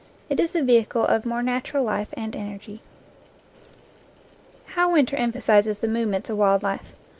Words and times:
It 0.31 0.39
is 0.39 0.53
the 0.53 0.63
vehicle 0.63 1.05
of 1.05 1.27
more 1.27 1.43
natural 1.43 1.83
life 1.83 2.07
and 2.13 2.35
energy. 2.35 2.81
How 4.65 4.93
winter 4.93 5.15
emphasizes 5.15 5.77
the 5.77 5.87
movements 5.87 6.27
of 6.27 6.37
wild 6.37 6.63
life 6.63 6.95